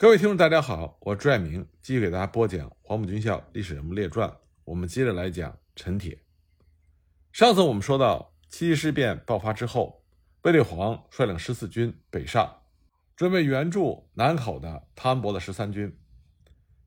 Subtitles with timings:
[0.00, 4.28] 各位听众，大家好，我是朱爱明继续给大家播讲《黄埔军校历史人物列传》，
[4.62, 6.16] 我们接着来讲陈铁。
[7.32, 10.04] 上次我们说到七七事变爆发之后，
[10.42, 12.62] 卫立煌率领十四军北上，
[13.16, 15.98] 准备援助南口的汤恩伯的十三军。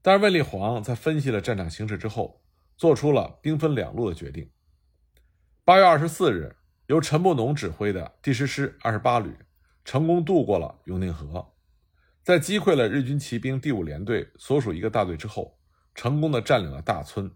[0.02, 2.42] 但是卫立煌在分析了战场形势之后，
[2.78, 4.50] 做出了兵分两路的决定。
[5.66, 6.56] 八月二十四日，
[6.88, 9.36] 由陈伯农指挥的第十师二十八旅
[9.84, 11.46] 成功渡过了永定河。
[12.24, 15.58] 在击溃了日军骑兵第五联队所属一个大队之后，
[15.96, 17.32] 成功的占领了大村，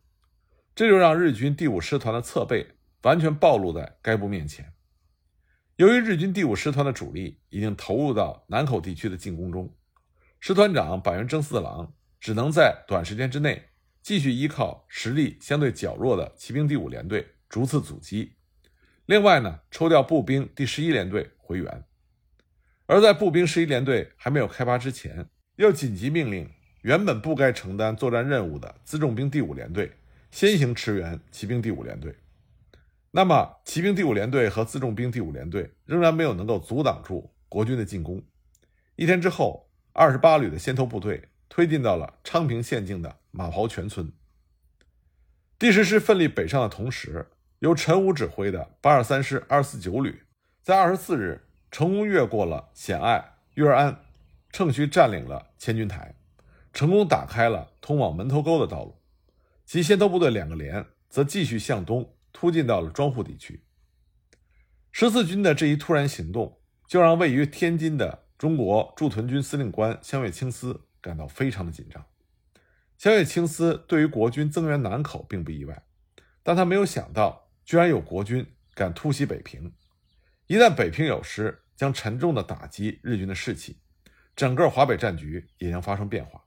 [0.75, 2.67] 这就让日军第五师团的侧背
[3.01, 4.73] 完全暴露在该部面前。
[5.77, 9.75] 由于日军第五师团的主力已经投入到南口地区的进攻中，
[10.39, 13.69] 师团长板垣征四郎只能在短时间之内
[14.03, 18.33] 继续依靠实力相对较弱的骑兵第五联队逐次阻击，
[19.07, 21.83] 另外呢，抽调步兵第十一联队回援。
[22.87, 26.47] 而在步兵十一联队还没有开拔之前，又紧急命令
[26.81, 29.91] 原本不该承担作战任务的辎重兵第五联队
[30.29, 32.15] 先行驰援骑兵第五联队。
[33.09, 38.21] 那么，骑兵第五联队和辎重兵第五联队仍然没有能够阻挡住国军的进攻。
[38.95, 44.11] 一天之后，二十八旅的先头部队推进到了昌平县境的马刨泉村。
[45.57, 47.25] 第十师奋力北上的同时，
[47.59, 50.21] 由陈武指挥的八二三师二四九旅
[50.61, 51.41] 在二十四日。
[51.75, 53.99] 成功越过了险隘月儿安，
[54.53, 56.15] 趁虚占领了千军台，
[56.71, 59.01] 成功打开了通往门头沟的道路。
[59.65, 63.61] 其先头部队两个连则继续向东突进到了庄户地区。
[64.93, 72.05] 十四军的这一突然行动，就让位于天津的中国驻屯军司令官香月清司感到非常的紧张。
[72.97, 75.83] 香月清司对于国军增援南口并不意外，
[76.41, 79.73] 但他没有想到，居然有国军敢突袭北平。
[80.47, 83.77] 一旦北平有失，将沉重的打击日军的士气，
[84.35, 86.43] 整个华北战局也将发生变化。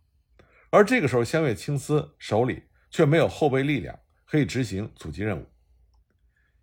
[0.70, 5.46] 而这个时候，香月清司手里却没有后备力量可以执行阻击任务。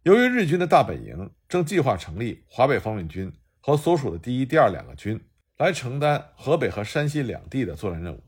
[0.04, 5.20] 由于日军的大本营正计划成立华北方面军和所属的第一、第二两个军
[5.58, 8.24] 来承担河北和山西两地的作战任务，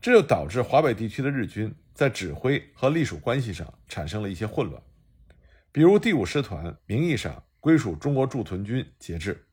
[0.00, 4.82] 这就导致华北地区的日军在指挥和隶属关系上产生了一些混乱。
[5.70, 9.47] 比如第五师团名义上归属中国驻屯军节制。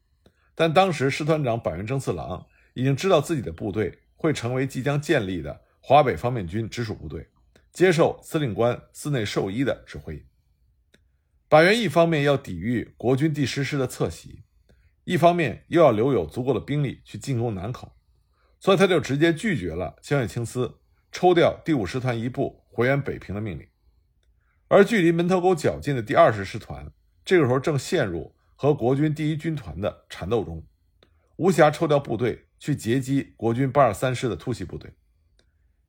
[0.57, 7.27] 但当时师团长板垣征四郎已经知道自己的部队会成为即将建立的华北方面军直属部队，
[7.73, 10.25] 接受司令官寺内寿一的指挥。
[11.49, 14.43] 板垣一方面要抵御国军第十师的侧袭，
[15.03, 17.91] 一方面又要留有足够的兵力去进攻南口，
[18.59, 20.79] 所以他就直接拒绝了香月清司
[21.11, 23.67] 抽调第五师团一部回援北平的命令。
[24.69, 26.91] 而距离门头沟较近的第二十师团，
[27.25, 28.33] 这个时候正陷入。
[28.55, 30.63] 和国军第一军团的缠斗中，
[31.35, 34.91] 无暇抽调部队去截击国军八二三师的突袭部队。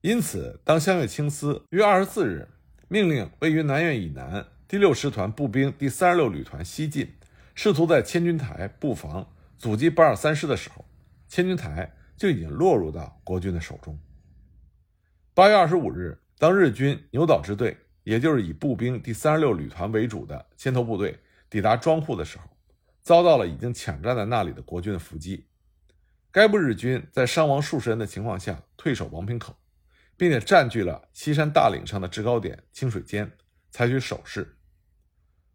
[0.01, 2.49] 因此，当香月清司于二十四日
[2.89, 7.15] 命令位于南苑以南第六师团步兵第三十六旅团西进，
[7.55, 10.85] 试图在千军台布防阻击八二三师的时候，
[11.29, 13.99] 千军台就已经落入到国军的手中。
[15.35, 22.45] 八月二十五日，当日军牛岛支队，也就是以步兵第三十六旅团为主的先头部队抵达庄户的时候，
[23.07, 25.47] 遭到了已经抢占在那里的国军的伏击，
[26.33, 29.57] 该部日军在伤亡数十人的情况下退守王坪口，
[30.17, 33.31] 并且占据了西山大岭上的制高点清水间，
[33.71, 34.57] 采取守势。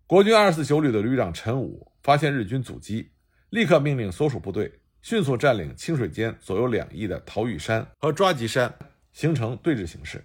[0.07, 3.11] 国军二四九旅的旅长陈武发现日军阻击，
[3.49, 8.73] 立刻命令所属部队迅速占领清水间左右两翼的桃玉山和抓吉山，
[9.11, 10.23] 形成对峙形势。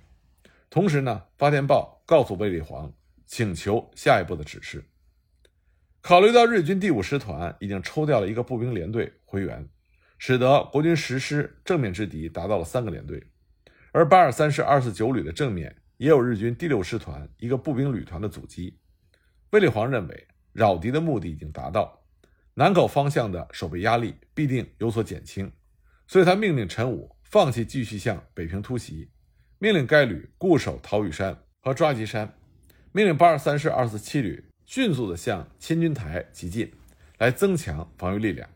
[0.70, 2.92] 同时呢，发电报告诉卫立煌，
[3.26, 4.84] 请求下一步的指示。
[6.06, 9.68] 考虑到日军第五师团已经抽调了一个步兵连队回援，
[10.18, 13.20] 使得国军十师正面之敌达到了三个连队，
[13.90, 18.78] 而八二三师二四九旅的正面也有日军第六师团一个步兵旅团的阻击。
[19.50, 22.04] 卫立煌认为扰敌的目的已经达到，
[22.54, 25.50] 南口方向的守备压力必定有所减轻，
[26.06, 29.10] 所以他命令陈武放弃继续向北平突袭，
[29.58, 32.32] 命令该旅固守桃玉山和抓吉山，
[32.92, 34.45] 命令八二三师二四七旅。
[34.66, 36.72] 迅速地向千军台急进，
[37.18, 38.48] 来增强防御力量。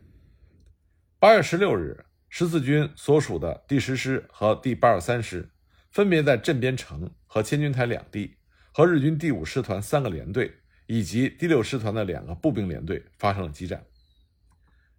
[1.17, 5.49] 八月十六日，十四军所属的第十师和第八十三师
[5.89, 8.35] 分别在镇边城和千军台两地，
[8.73, 10.53] 和日军第五师团三个连队
[10.85, 13.85] 以及第六师团的两个步兵连队发生了激战。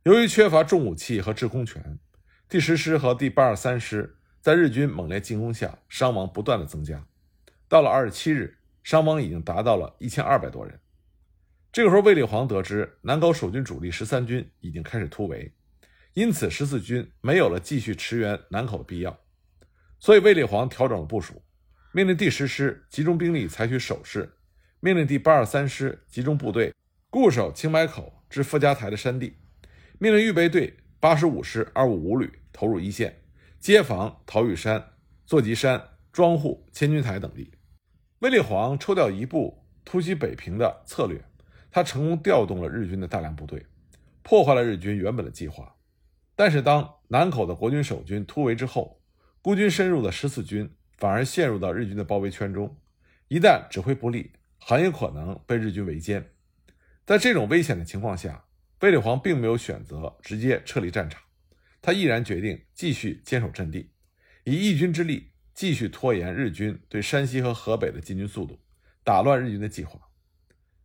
[0.05, 1.99] 由于缺乏重武器和制空权，
[2.49, 7.07] 第十师和第八十三师在日军猛烈进攻下，伤亡不断的增加。
[7.69, 10.81] 到了二十七日，伤亡已经达到了一千二百多人。
[11.73, 15.51] 这个时候，卫立煌得知南高守军主力十三军已经开始突围，
[16.13, 19.19] 因此十四军没有了继续驰援南口的必要。
[19.99, 21.43] 所以卫立煌调整了部署，
[21.93, 24.31] 命令第十师集中兵力采取守势，
[24.81, 26.75] 命令第八十三师集中部队
[27.09, 29.39] 固守青白口至傅家台的山地，
[29.99, 33.23] 命令预备队八十五师二五五旅投入一线，
[33.59, 34.91] 接防陶玉山、
[35.25, 35.83] 座吉山、
[36.13, 37.51] 庄户、千军台等地。
[38.19, 41.25] 卫立煌抽调一部突袭北平的策略，
[41.73, 43.67] 他成功调动了日军的大量部队，
[44.23, 45.75] 破坏了日军原本的计划。
[46.37, 49.01] 但是，当南口的国军守军突围之后，
[49.41, 52.77] 孤军深入的十四军反而陷入到日军的包围圈中，
[53.27, 56.23] 一旦指挥不力，很有可能被日军围歼。
[57.05, 58.45] 在这种危险的情况下，
[58.81, 61.21] 卫立煌并没有选择直接撤离战场，
[61.81, 63.91] 他毅然决定继续坚守阵地，
[64.45, 65.31] 以义军之力。
[65.55, 68.59] 继续拖延日军对山西和河北的进军速度，
[69.05, 70.01] 打乱日军的计划。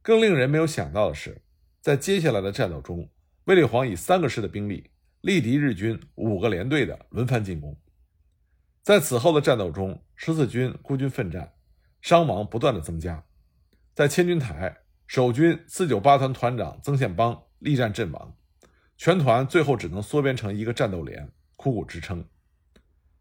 [0.07, 1.41] 更令人没有想到的是，
[1.81, 3.09] 在接下来的战斗中，
[3.43, 4.89] 卫立煌以三个师的兵力
[5.19, 7.77] 力敌日军五个连队的轮番进攻。
[8.83, 11.51] 在此后的战斗中，十四军孤军奋战，
[11.99, 13.21] 伤亡不断的增加。
[13.93, 14.77] 在千军台，
[15.07, 18.33] 守军四九八团团长曾宪邦力战阵亡，
[18.95, 22.25] 全团最后只能缩编成一个战斗连，苦苦支撑。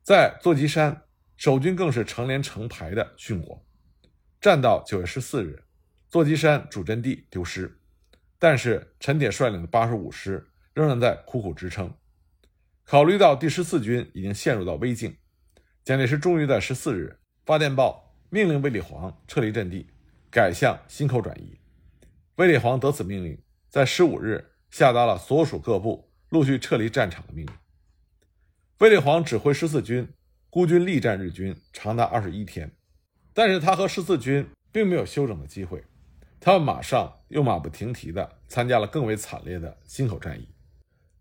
[0.04, 1.02] 在座吉山。
[1.36, 3.62] 守军更是成连成排的殉国。
[4.40, 5.62] 战到九月十四日，
[6.08, 7.78] 座机山主阵地丢失，
[8.38, 11.92] 但是陈铁率领的八十五师仍然在苦苦支撑。
[12.84, 15.16] 考虑到第十四军已经陷入到危境，
[15.84, 19.86] 蒋介石终于在十四日发电报命令卫立煌撤离阵地，
[20.30, 21.58] 改向新口转移。
[22.36, 27.52] 卫立煌得此命令，在十五日下达了所属各部陆续撤离战场的命令。
[28.78, 30.08] 卫立煌指挥十四军。
[30.48, 32.70] 孤军力战日军长达二十一天，
[33.34, 35.84] 但是他和十四军并没有休整的机会，
[36.40, 40.48] 他们马上又马不停蹄地参加了更为惨烈的新口战役。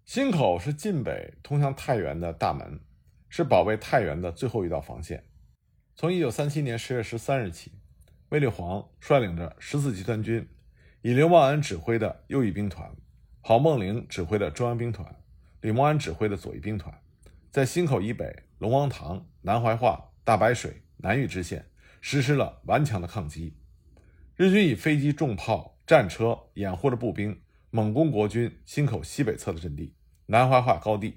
[0.05, 2.79] 新口是晋北通向太原的大门，
[3.29, 5.23] 是保卫太原的最后一道防线。
[5.95, 7.71] 从一九三七年十月十三日起，
[8.29, 10.47] 卫立煌率领着十四集团军，
[11.01, 12.95] 以刘茂安指挥的右翼兵团、
[13.41, 15.15] 郝梦龄指挥的中央兵团、
[15.61, 16.93] 李默安指挥的左翼兵团，
[17.51, 18.43] 在新口以北。
[18.57, 21.69] 龙王塘、南怀化、大白水、南峪支线
[21.99, 23.57] 实施了顽强的抗击，
[24.37, 27.39] 日军以飞机、重炮、战车掩护着步兵，
[27.69, 29.95] 猛攻国军新口西北侧的阵地
[30.25, 31.15] 南怀化高地。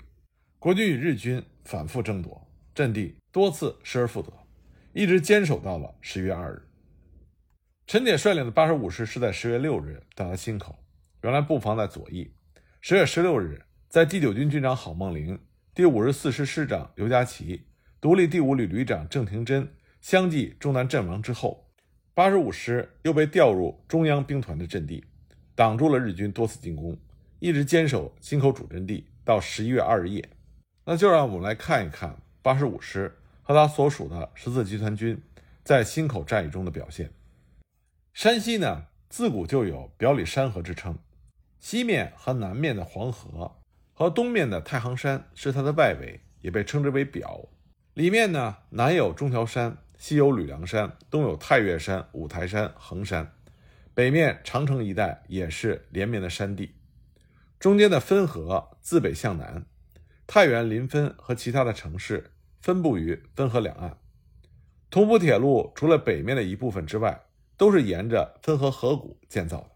[0.60, 4.32] 国军与日军反复争夺阵地，多次失而复得，
[4.92, 6.62] 一直坚守到了十月二日。
[7.88, 10.78] 陈铁率领的八十五师是在十月六日到达新口，
[11.22, 12.32] 原来布防在左翼。
[12.80, 15.36] 十月十六日，在第九军军长郝梦龄。
[15.74, 17.66] 第五十四师师长刘家奇、
[18.00, 21.67] 独立第五旅旅长郑廷珍相继中弹阵亡之后，
[22.18, 25.04] 八十五师又被调入中央兵团的阵地，
[25.54, 26.98] 挡住了日军多次进攻，
[27.38, 30.28] 一直坚守新口主阵地到十一月二日夜。
[30.84, 35.22] 那就让我们来看一看八十五师和他所属的十四集团军
[35.62, 37.08] 在新口战役中的表现。
[38.12, 40.98] 山西呢，自古就有表里山河之称，
[41.60, 43.58] 西面和南面的黄河。
[43.92, 47.46] 和东面的太行山是它的外围，也被称之为表。
[47.94, 53.34] 里面呢，南有中条山，西有吕梁山，东有太岳山、五台山、衡山。
[53.92, 56.76] 北面长城一带也是连绵的山地。
[57.58, 59.66] 中间的汾河自北向南，
[60.24, 62.30] 太原临汾和其他的城市
[62.60, 63.98] 分布于汾河两岸。
[64.88, 67.24] 同蒲铁路除了北面的一部分之外，
[67.56, 69.70] 都是沿着汾河河谷建造的。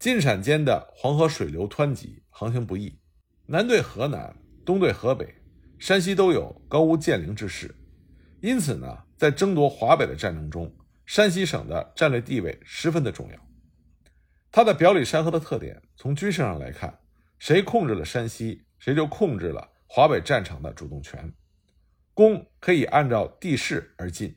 [0.00, 2.98] 晋陕间的黄河水流湍急，航行不易。
[3.46, 5.32] 南对河南，东对河北，
[5.78, 7.72] 山西都有高屋建瓴之势。
[8.40, 10.74] 因此呢，在争夺华北的战争中，
[11.04, 13.38] 山西省的战略地位十分的重要。
[14.52, 16.98] 它的表里山河的特点，从军事上来看，
[17.38, 21.32] 谁控制了山西，谁就控制了华北战场的主动权。
[22.14, 24.34] 攻可以按照地势而进，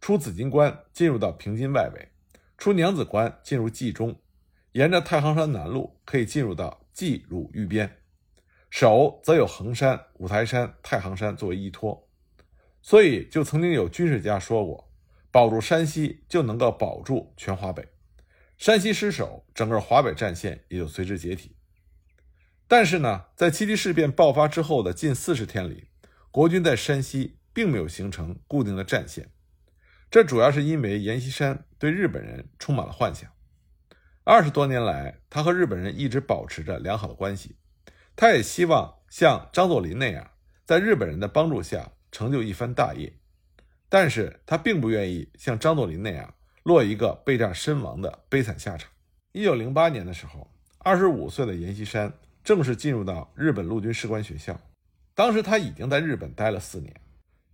[0.00, 2.08] 出紫金关进入到平津外围，
[2.56, 4.18] 出娘子关进入冀中。
[4.72, 7.98] 沿着太行山南路可以进入到冀鲁豫边，
[8.70, 12.07] 守则有衡山、五台山、太行山作为依托，
[12.80, 14.90] 所以就曾经有军事家说过，
[15.30, 17.86] 保住山西就能够保住全华北，
[18.56, 21.54] 山西失守，整个华北战线也就随之解体。
[22.66, 25.88] 但是呢，在七七事变爆发之后的近四十天里，
[26.30, 29.30] 国军在山西并没有形成固定的战线，
[30.10, 33.30] 这主要是因为阎锡山对日本人充满了幻想。
[34.24, 37.56] 二十多年来，他和日本人一直保持着良好的关系。
[38.14, 40.30] 他也希望像张作霖那样，
[40.66, 43.12] 在日本人的帮助下成就一番大业。
[43.88, 48.90] 但是他并不愿意像张作霖那样落一个备战身亡的悲惨下场。
[49.32, 52.12] 一九零八年的时候，二十五岁的阎锡山
[52.44, 54.60] 正式进入到日本陆军士官学校。
[55.14, 56.94] 当时他已经在日本待了四年，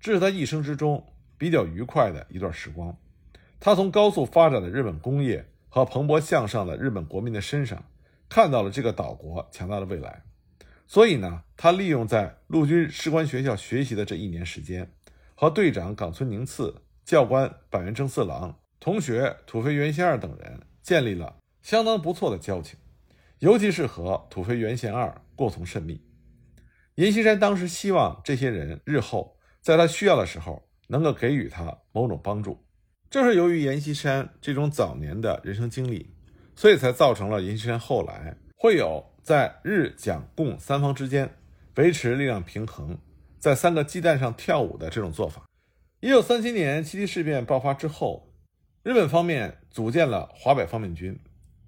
[0.01, 1.07] 这是他一生之中
[1.39, 2.97] 比较愉快的一段时光。
[3.61, 7.85] 他从高速发展的日本工业和蓬勃向上的日本国民的身上，
[8.29, 10.23] 看到了这个岛国强大的未来。
[10.87, 14.93] 所以呢，他利用在陆军士官学校学习的这一年时间，
[15.35, 22.79] 和队长冈村宁次、教官板垣征四郎、同学土肥原贤二等人建立了相当不错的交情，
[23.39, 26.01] 尤其是和土肥原贤二过从甚密。
[26.97, 32.63] 阎锡山当时希望这些人日后在他需要的时候能够给予他某种帮助。
[33.11, 36.15] 正是由于阎锡山这种早年的人生经历，
[36.55, 39.14] 所以才造成了阎锡山后来会有。
[39.25, 41.35] 在日蒋共三方之间
[41.77, 42.99] 维持力量平衡，
[43.39, 45.49] 在三个鸡蛋上跳舞的这种做法。
[46.01, 48.31] 一九三七年七七事变爆发之后，
[48.83, 51.19] 日本方面组建了华北方面军，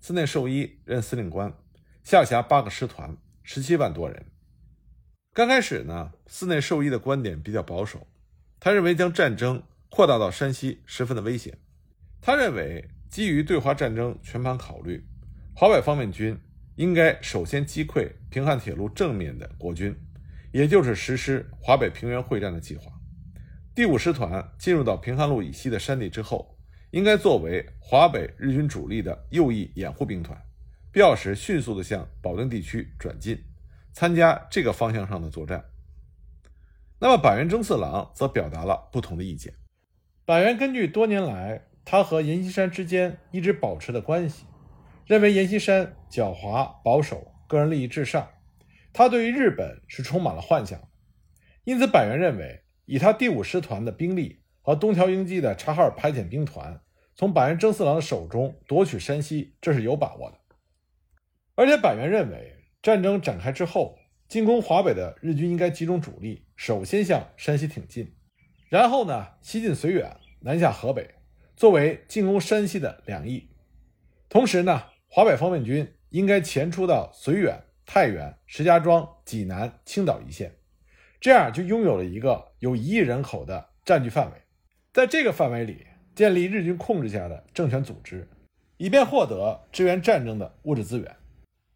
[0.03, 1.51] 寺内寿一任司令官，
[2.05, 4.27] 下辖八个师团，十七万多人。
[5.33, 8.07] 刚开始呢，寺内寿一的观点比较保守，
[8.61, 11.57] 他认为将战争扩大到山西十分的危险。
[12.21, 15.07] 他认为，基于对华战争全盘考虑，
[15.55, 16.39] 华北方面军。
[16.77, 19.95] 应该首先击溃平汉铁路正面的国军，
[20.53, 22.93] 也就是实施华北平原会战的计划。
[23.75, 26.59] 第五师团进入到平汉路以西的山地之后，
[26.91, 30.39] 应该作为华北日军主力的右翼掩护兵团，
[30.93, 33.43] 必要时迅速地向保定地区转进，
[33.93, 35.65] 参加这个方向上的作战。
[36.99, 39.53] 那么板垣征四郎则表达了不同的意见。
[40.25, 44.45] 板垣根据多年来他和阎锡山之间一直保持的关系。
[45.07, 48.29] 认为阎锡山狡猾保守，个人利益至上，
[48.93, 50.81] 他对于日本是充满了幻想。
[51.63, 56.81] 因此，板垣认为，以他第五师团的兵力和东条英机的察哈尔派遣兵团
[57.15, 60.39] 从板垣征四郎的手中夺取山西，这是有把握的。
[61.55, 63.97] 而且，板垣认为，战争展开之后，
[64.27, 68.13] 进攻华北的日军应该集中主力，首先向山西挺进，
[68.69, 71.15] 然后呢，西进绥远，南下河北，
[71.55, 73.49] 作为进攻山西的两翼。
[74.29, 74.83] 同时呢。
[75.09, 80.53] 华北方面军应该前出到绥远、太原、石家庄、济南、青岛一线，
[81.21, 84.43] 这样就拥有了一个有一亿人口的占据范围，
[84.93, 88.29] 在这个范围里建立日军控制下的政权组织，
[88.77, 91.17] 以便获得支援战争的物质资源。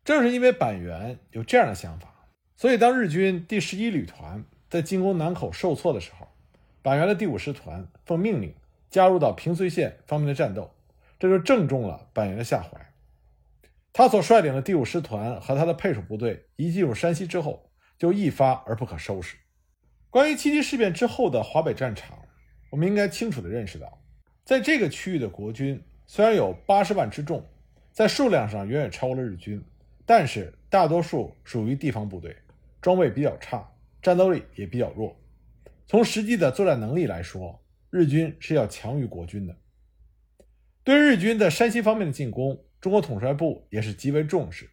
[0.05, 6.29] 正是因为板垣有这样的想法，所以当日军第十一旅团在进攻南口受挫的时候，
[6.83, 8.55] 板垣的第五师团奉命令
[8.89, 10.75] 加入到平绥线方面的战斗，
[11.19, 12.80] 这就正中了板垣的下怀。
[13.93, 19.37] 他所率领的第五师团和他的配属部队一进入山西之后，就一发而不可收拾。
[20.11, 22.17] 关于七七事变之后的华北战场，
[22.71, 24.01] 我们应该清楚地认识到，
[24.45, 27.45] 在这个区域的国军虽然有八十万之众，
[27.93, 29.61] 在数量上远远超过了日军，
[30.07, 32.37] 但是大多数属于地方部队，
[32.81, 33.69] 装备比较差，
[34.01, 35.17] 战斗力也比较弱。
[35.89, 39.57] 从实际的作战能力来说，日军是要强于国军的。
[40.85, 42.65] 对日军的山西方面的进攻。
[42.81, 44.71] 中国统帅部也是极为重视。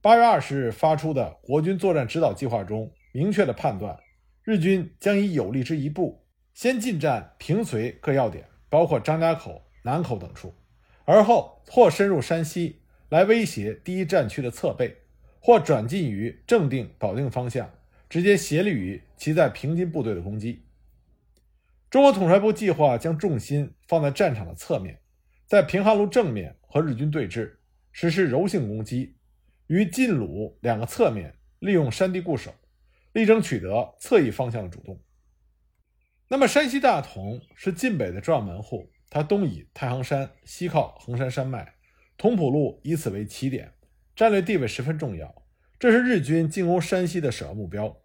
[0.00, 3.98] 八月二十日发出的国军作战指导计划中，明确的判断，
[4.42, 6.24] 日军将以有力之一部
[6.54, 10.54] 先进占平绥各要点，包括张家口、南口等处，
[11.04, 14.96] 而后或深入山西来威胁第一战区的侧背，
[15.40, 17.70] 或转进于正定、保定方向，
[18.08, 20.62] 直接协力于其在平津部队的攻击。
[21.90, 25.00] 中国统帅部计划将重心放在战场的侧面，
[25.46, 26.54] 在平汉路正面。
[26.68, 27.50] 和日军对峙，
[27.90, 29.16] 实施柔性攻击，
[29.68, 32.52] 于晋鲁两个侧面利用山地固守，
[33.14, 35.00] 力争取得侧翼方向的主动。
[36.28, 41.72] 那么山西大同是晋北的重要门户，它东倚太行山，西靠衡山山脉，
[42.18, 43.72] 同蒲路以此为起点，
[44.14, 45.34] 战略地位十分重要。
[45.78, 47.96] 这是日军进攻山西的首要目标。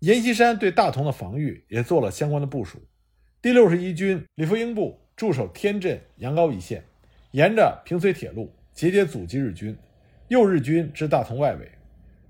[0.00, 2.86] 阎锡山对大同的防御也做了相关的部署。
[3.42, 6.84] 第六十一军李福英部驻守天镇、阳高一线。
[7.32, 9.76] 沿着平绥铁路节节阻击日军，
[10.28, 11.70] 诱日军至大同外围。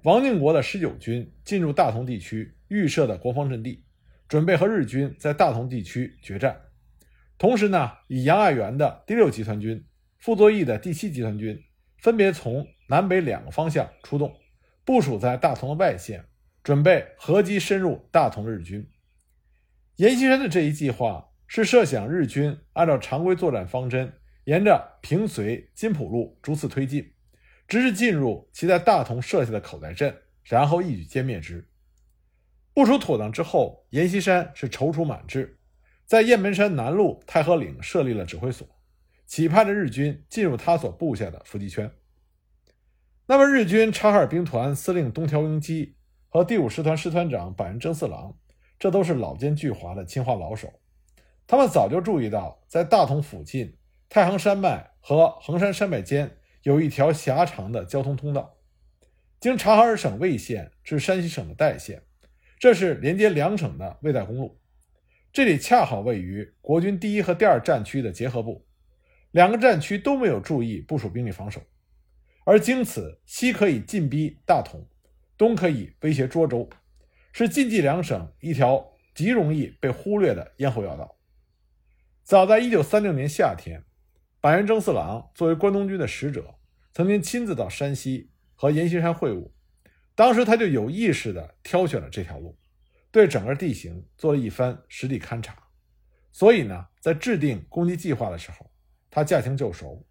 [0.02, 3.84] 王定国的十九军进入大同地区预设的国防阵地，
[4.28, 6.60] 准备和日军在大同地区决战。
[7.38, 9.84] 同时呢，以杨爱元的第六集团军、
[10.18, 11.60] 傅作义的第七集团军
[11.98, 14.34] 分别从南北两个方向出动，
[14.84, 16.24] 部署在大同的外线，
[16.62, 18.88] 准备合击深入大同日军。
[19.96, 24.12] 阎锡山的这一计划是设想日军按照常规作战方针。
[24.44, 27.12] 沿着平绥金浦路逐次推进，
[27.66, 31.68] 直至进入其在大同设下的口袋阵，然后一举歼灭之。
[32.72, 35.58] 部署妥当之后，阎锡山是踌躇满志，
[36.04, 38.68] 在雁门山南麓太和岭设立了指挥所，
[39.26, 41.90] 期盼着日军进入他所布下的伏击圈。
[43.26, 45.96] 那么，日军察哈尔兵团司令东条英机
[46.28, 48.38] 和第五师团师团长板垣征四郎，
[48.78, 50.72] 这都是老奸巨猾的侵华老手。
[51.46, 53.76] 他们早就注意到，在大同附近
[54.08, 58.56] 太行山脉和衡山山脉间有一条狭长的交通通道，
[59.38, 62.02] 经察哈尔省魏县至山西省的代县，
[62.58, 64.60] 这是连接两省的魏代公路。
[65.32, 68.66] 这里恰好位于国军第一和第二战区的结合部，
[69.30, 71.60] 两个战区都没有注意部署兵力防守。
[72.44, 74.84] 而经此，西可以进逼大同，
[75.36, 76.68] 东可以威胁涿州，
[77.32, 81.15] 是晋冀两省一条极容易被忽略的咽喉要道。
[82.26, 83.84] 早在1936年夏天，
[84.40, 86.56] 板垣征四郎作为关东军的使者，
[86.92, 89.48] 曾经亲自到山西和阎锡山会晤。
[90.16, 92.58] 当时他就有意识地挑选了这条路，
[93.12, 95.56] 对整个地形做了一番实地勘察。
[96.32, 98.68] 所以呢，在制定攻击计划的时候，
[99.08, 100.04] 他驾轻就熟。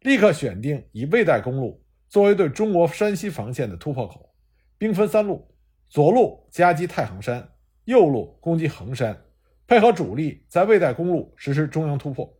[0.00, 4.34] 立刻选定以魏代公路作为对中国山西防线的突破口，
[4.78, 5.54] 兵分三路：
[5.90, 7.46] 左路夹击太行山，
[7.84, 9.22] 右路攻击衡山，
[9.68, 12.34] 配合主力在魏代公路实施中央突破。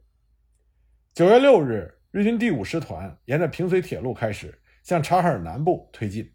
[1.12, 6.32] 九月六日，日军第五师团沿着平绥铁路开始向察哈尔南部推进，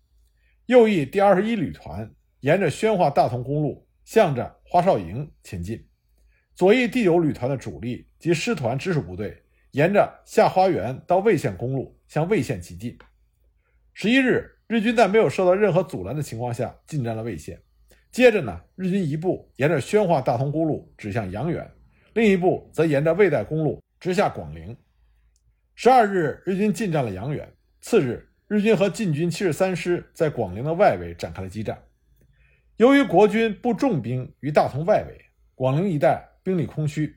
[0.68, 5.84] 右翼第二十一旅团沿着宣化大同公路向着花哨营前进，
[6.54, 9.36] 左翼第九旅团的主力及师团直属部队。
[9.72, 12.96] 沿着下花园到魏县公路向魏县急进。
[13.94, 17.60] 十一日，日军在没有受到任何阻拦的情况下进占了魏县。
[18.14, 21.68] 接着呢，日军一部沿着宣化大同公路指向阳原，
[22.14, 24.78] 另一部则沿着魏代公路直下广陵。
[25.74, 27.52] 十二日，日军进占了阳原。
[27.82, 31.82] 次日，日军和晋军七十三师在广陵的外围展开了激战。
[32.78, 35.20] 由于国军布重兵于大同外围，
[35.56, 37.16] 广陵一带兵力空虚。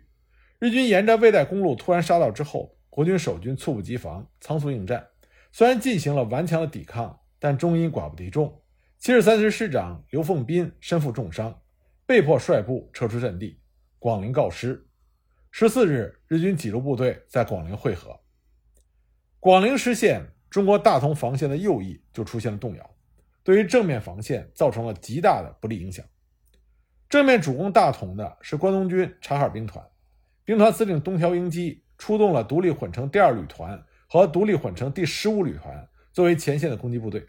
[0.58, 5.06] 日军沿着魏代公路突然杀到之后，国军守军猝不及防，仓促应战。
[5.52, 8.62] 虽然进行了顽强的抵抗，但终因寡不敌众，
[8.98, 11.60] 七十三师师长刘凤斌身负重伤，
[12.06, 13.60] 被迫率部撤出阵地，
[13.98, 14.84] 广陵告失。
[15.50, 18.18] 十四日，日军几路部队在广陵会合。
[19.38, 22.90] 广陵失陷，中国大同防线的右翼就出现了动摇，
[23.44, 26.04] 对于正面防线造成了极大的不利影响。
[27.08, 29.84] 正面主攻大同的是关东军察哈尔兵团。
[30.44, 37.24] 兵团司令东条英机出动了独立混成第二旅团和独立混成第十五旅团作为前线的攻击部队，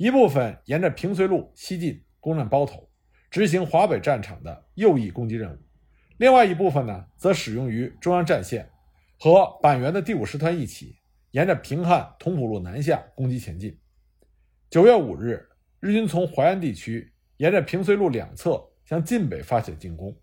[0.00, 2.88] 一部分沿着平绥路西进攻占包头，
[3.30, 5.56] 执行华北战场的右翼攻击任务；
[6.16, 8.66] 另外一部分呢，则使用于中央战线，
[9.18, 10.96] 和板垣的第五师团一起
[11.32, 13.78] 沿着平汉同蒲路南下攻击前进。
[14.70, 15.46] 九月五日，
[15.80, 20.16] 日军从淮安地区沿着平绥路两侧向晋北发起进攻。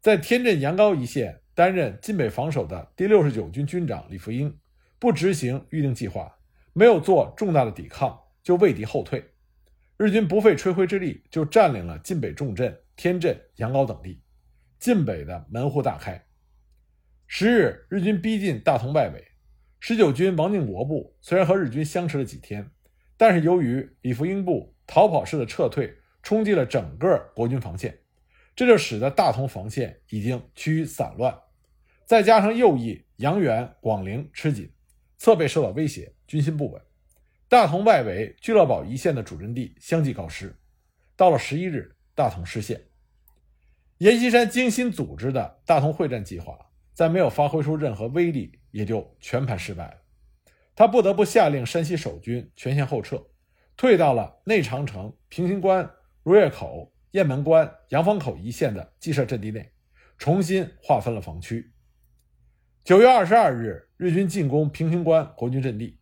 [0.00, 4.52] 在天镇阳高一线担任晋北防守的第六十九军军长李福英，
[4.98, 6.36] 不执行预定计划，
[6.72, 9.24] 没有做重大的抵抗，就畏敌后退。
[9.96, 14.22] 日军不费吹灰之力就占领了晋北重镇天镇、阳高等地，
[14.78, 16.24] 晋北的门户大开。
[17.26, 19.24] 十日，日军逼近大同外围，
[19.78, 22.70] 十九军王定国部虽然和日军相持了几天，
[23.16, 27.98] 但是由于李福英部逃跑式的撤退，冲击了整个国军防线。
[28.56, 31.38] 这就使得大同防线已经趋于散乱，
[32.04, 34.72] 再加上右翼杨元、广陵吃紧，
[35.16, 36.82] 侧背受到威胁，军心不稳。
[37.50, 40.54] 大同外围聚乐堡一线的主阵地相继告失。
[41.16, 42.80] 到了十一日，大同失陷。
[43.98, 46.56] 阎锡山精心组织的大同会战计划，
[46.92, 49.94] 在没有发挥出任何威力，也就全盘失败了。
[50.76, 53.20] 他不得不下令山西守军全线后撤，
[53.76, 55.90] 退到了内长城、平型关、
[56.22, 56.94] 如月口。
[57.10, 59.72] 雁门关、杨坊口一线的既设阵地内，
[60.18, 61.72] 重新划分了防区。
[62.84, 65.98] 九月二十二日，日军进攻平型关国军阵地，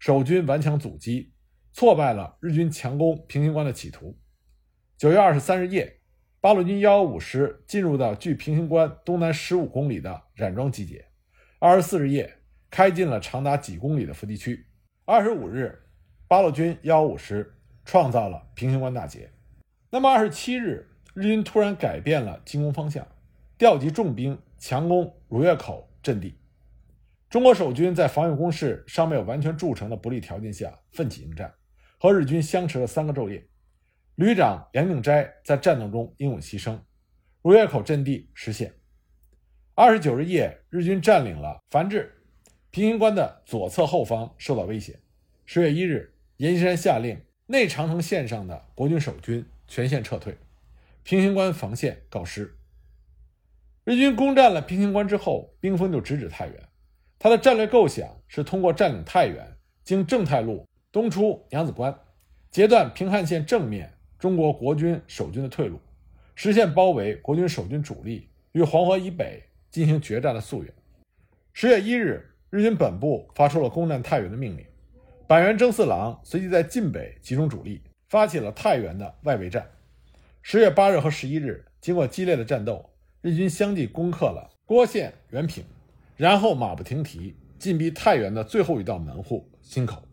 [0.00, 1.34] 守军顽强阻击，
[1.74, 4.18] 挫败了日军强攻平型关的企图。
[4.96, 6.00] 九月二十三日夜，
[6.40, 11.04] 八路军幺幺五师进入到距平型关东南十五公里的冉庄集结。
[11.58, 12.38] 二十四日夜，
[12.70, 14.64] 开进了长达几公里的伏击区。
[15.04, 15.78] 二十五日，
[16.26, 19.30] 八路军幺幺五师创造了平型关大捷。
[19.90, 23.06] 那么二十七日，日军突然改变了进攻方向，
[23.58, 26.39] 调集重兵强攻如月口阵地。
[27.30, 31.54] 中国守军在防御工事尚没有完全筑成的不利条件下，奋起应战，
[31.96, 33.46] 和日军相持了三个昼夜。
[34.16, 36.76] 旅长杨定斋在战斗中英勇牺牲，
[37.40, 38.74] 如月口阵地失陷。
[39.76, 42.10] 二十九日夜，日军占领了繁峙，
[42.72, 44.98] 平型关的左侧后方受到威胁。
[45.46, 47.16] 十月一日，阎锡山下令
[47.46, 49.46] 内长城线上的国军守军。
[49.68, 50.36] 全线撤退，
[51.04, 52.56] 平型关防线告失。
[53.84, 56.69] 日军攻占了平型关之后，兵锋就直指太原。
[57.22, 59.46] 他的战略构想是通过占领太原，
[59.84, 61.94] 经正太路东出娘子关，
[62.50, 65.78] 截断平汉线正面中国国军守军的退路，
[66.34, 70.72] 实现包围国军守军主力与黄河以北进行决战的夙愿。
[71.52, 74.64] 十月一日，日军本部发出了攻占太原的命令，
[75.26, 79.70] 板垣征四郎随即在晋北集中主力，发起了太原的外围战。
[80.40, 82.88] 十月八日和十一日，经过激烈的战斗，
[83.20, 85.62] 日军相继攻克了郭县、原平，
[86.20, 90.06] 然后马不停蹄进逼太原的最后一道门户新口。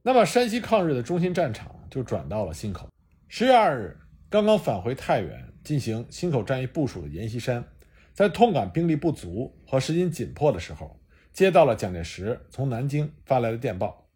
[0.00, 2.88] 那么，山西抗日的中心战场就转到了新口。
[3.26, 7.64] 十月二日，刚刚返回太原进行新口战役部署的阎锡山。
[8.14, 11.00] 在痛感兵力不足和时间紧迫的时候，
[11.32, 14.08] 接到了蒋介石从南京发来的电报。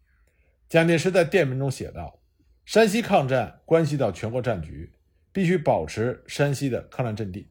[0.69, 2.21] 蒋介石在电文中写道
[2.65, 4.93] ：“山西抗战关系到全国战局，
[5.33, 7.49] 必须保持山西的抗战阵地，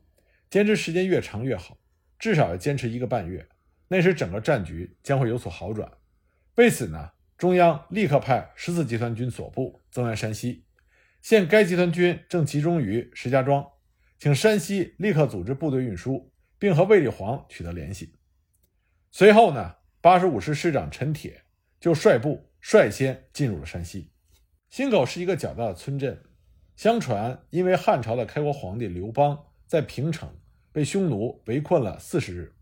[0.50, 1.78] 坚持时间越长越好，
[2.18, 3.46] 至少要坚持一个半月，
[3.88, 5.92] 那时整个战局将会有所好转。
[6.56, 10.66] 为此呢，中央立刻派十四集团军总部增援山西，
[11.22, 13.66] 现该集团军正集中于石家庄，
[14.20, 16.30] 请山西立刻组织部队运输。”
[16.64, 18.16] 并和卫立煌取得联系。
[19.12, 21.44] 随后呢，八十五师师长陈铁
[21.78, 24.14] 就率部率先进入了山西。
[24.70, 26.24] 新口是一个较大的村镇，
[26.78, 30.40] 相传因为汉朝的开国皇帝刘邦在平城
[30.72, 32.56] 被匈奴围困了四十日，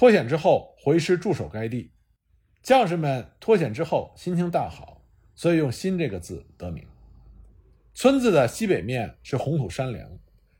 [0.00, 1.92] 脱险之后回师驻守该地。
[2.62, 6.86] 将士们脱险之后心情大好，所以用“新”这个字得名。
[7.92, 10.18] 村子的西北面是红土山梁，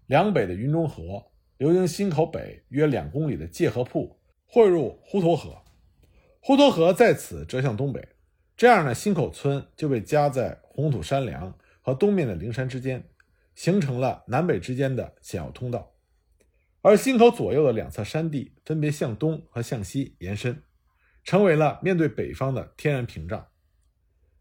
[0.09, 1.24] 梁北的云中河。
[1.57, 4.14] 流经新口北约两公里的界河铺
[4.46, 5.57] 汇入滹沱河，
[6.42, 8.07] 滹沱河在此折向东北，
[8.59, 13.03] 这样呢，新口村就被夹在红土山梁和东面的灵山之间，
[13.55, 15.90] 形成了南北之间的险要通道。
[16.83, 20.62] 而新口左右的两侧山地分别向东和向西延伸，
[21.25, 23.47] 成为了面对北方的天然屏障。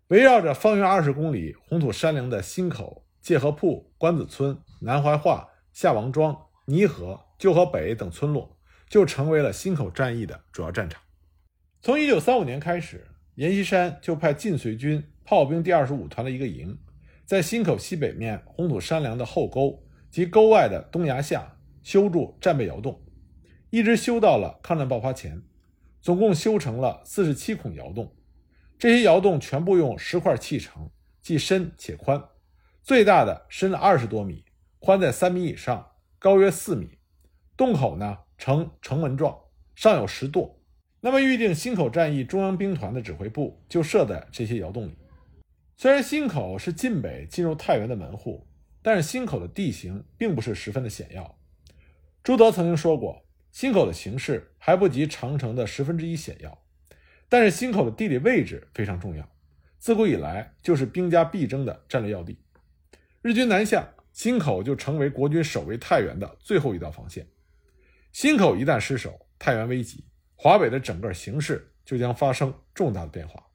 [0.08, 6.46] 围绕着方圆二十公里红土山梁的新口、界河铺、关子村、南怀化、下王庄。
[6.66, 8.56] 泥河、旧河北等村落
[8.88, 11.02] 就成为了新口战役的主要战场。
[11.82, 16.78] 从一九三五年开始，阎锡山就派晋绥军炮兵第二十五团的一个营，
[17.26, 21.58] 在新口西北面红土山梁的后沟及沟外的东崖下
[21.90, 23.02] 修筑战备窑洞，
[23.72, 25.42] 一直修到了抗战爆发前，
[26.00, 28.16] 总共修成了四十七孔窑洞。
[28.78, 32.24] 这些窑洞全部用石块砌成，既深且宽，
[32.84, 34.46] 最大的深了二十多米，
[34.78, 35.84] 宽在三米以上。
[36.20, 37.00] 高约四米，
[37.58, 39.36] 洞口呢呈城门状，
[39.74, 40.58] 上有石垛。
[41.02, 44.96] 那么预定新口战役中央兵团的指挥部就设在这些窑洞里。
[45.76, 48.46] 虽然新口是晋北进入太原的门户，
[48.84, 51.39] 但是新口的地形并不是十分的险要。
[52.24, 56.62] 朱德曾经说过，新口的形势还不及长城的十分之一险要，
[57.28, 59.30] 但是新口的地理位置非常重要，
[59.78, 62.40] 自古以来就是兵家必争的战略要地。
[63.22, 63.94] 日军南下。
[64.12, 67.26] 新口就成为国军守卫太原的最后一道防线。
[68.12, 70.04] 新口一旦失守，太原危急，
[70.36, 73.49] 华北的整个形势就将发生重大的变化。